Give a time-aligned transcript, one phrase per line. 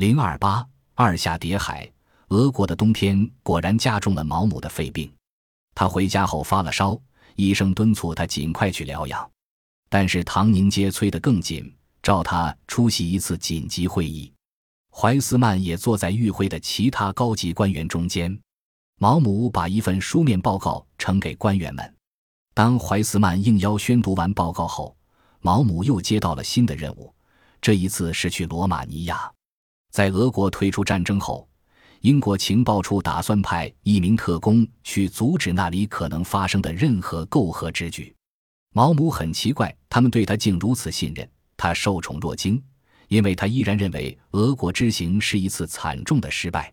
[0.00, 1.86] 零二八二下叠海，
[2.28, 5.12] 俄国的冬天果然加重了毛姆的肺病。
[5.74, 6.98] 他回家后发了烧，
[7.36, 9.30] 医生敦促他尽快去疗养。
[9.90, 11.70] 但是唐宁街催得更紧，
[12.02, 14.32] 召他出席一次紧急会议。
[14.90, 18.34] 怀斯曼也坐在与会的其他高级官员中间。
[18.98, 21.94] 毛姆把一份书面报告呈给官员们。
[22.54, 24.96] 当怀斯曼应邀宣读完报告后，
[25.42, 27.14] 毛姆又接到了新的任务，
[27.60, 29.30] 这一次是去罗马尼亚。
[29.90, 31.48] 在俄国退出战争后，
[32.00, 38.14] 英国情报处打算派一名特工去阻止那里可能发生的任何媾和之举。
[38.72, 41.28] 毛姆很奇怪，他们对他竟如此信任。
[41.56, 42.62] 他受宠若惊，
[43.08, 46.72] 因为他依然认为俄国之行是一次惨重的失败。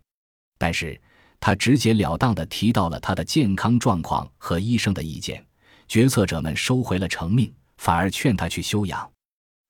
[0.56, 0.98] 但是
[1.40, 5.44] 他直截了当地提到了他的健康状况和医生的意见。
[5.88, 9.10] 决策者们收回了成命，反而劝他去休养。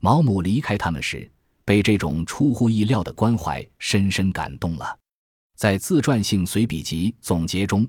[0.01, 1.31] 毛姆离开他们时。
[1.69, 4.99] 被这种出乎意料的关怀深深感动了。
[5.55, 7.87] 在自传性随笔集总结中，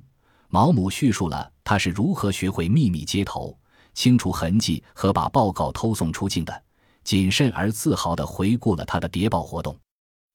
[0.50, 3.58] 毛姆叙述了他是如何学会秘密接头、
[3.94, 6.64] 清除痕迹和把报告偷送出境的。
[7.06, 9.74] 谨慎而自豪地回顾了他的谍报活动。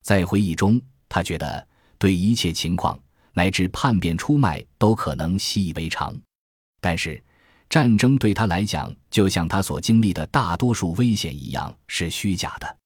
[0.03, 1.69] 在回忆中，他觉得
[1.99, 2.99] 对一切情况
[3.35, 6.19] 乃至叛变出卖都可能习以为常。
[6.81, 7.23] 但是，
[7.69, 12.79] 战争对他来讲，就像他所经历的大多数危险一样，是虚假的。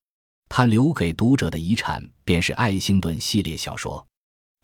[0.49, 4.05] 他留给读者的遗产便是爱星顿系列小说。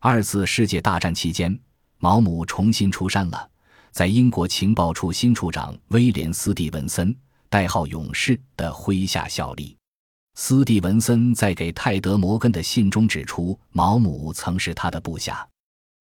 [0.00, 1.58] 二次世界大战期间，
[1.98, 3.50] 毛姆重新出山了，
[3.90, 7.14] 在英国情报处新处长威廉斯蒂文森
[7.48, 9.76] （代号勇士）的麾下效力。
[10.36, 15.48] 斯蒂文森在给泰德·摩根的信中指出，毛姆曾是他的部下，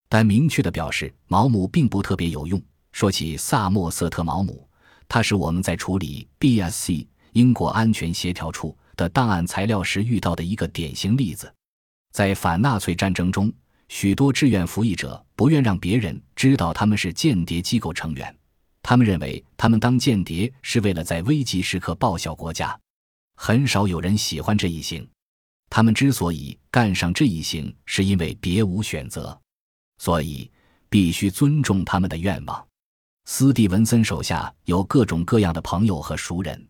[0.10, 2.62] 但明确的表示毛姆并不特别有用。
[2.92, 4.68] 说起萨默瑟特·毛姆，
[5.08, 7.08] 他是我们在处理 B.S.C.
[7.34, 8.76] 英国安全协调处。
[8.96, 11.54] 的档案材料时遇到的一个典型例子，
[12.12, 13.52] 在反纳粹战争中，
[13.90, 18.36] 许多志愿服役者不愿让别人知道他们是间谍机构成员，
[18.82, 22.80] 他们认为他们当间谍是为了在危急时刻报效国家。
[23.36, 25.08] 很少有人喜欢这一行，
[25.70, 29.40] 他们之所以干上这一行，是因为别无选择，
[29.98, 30.50] 所以
[30.90, 32.68] 必须尊重他们的愿望。
[33.26, 36.68] 斯蒂文森手下有各种各样的朋友和熟人，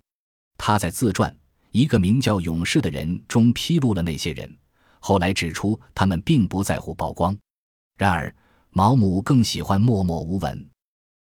[0.58, 1.36] 他在自传。
[1.74, 4.56] 一个名叫勇士的人中披露了那些人，
[5.00, 7.36] 后来指出他们并不在乎曝光。
[7.98, 8.34] 然而，
[8.70, 10.70] 毛姆更喜欢默默无闻。